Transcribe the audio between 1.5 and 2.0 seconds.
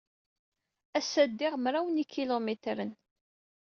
mraw n